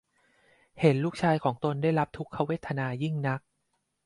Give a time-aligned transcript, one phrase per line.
[0.79, 3.41] เห็นลูกชายของตนได้รับทุกขเวทนายิ่งนัก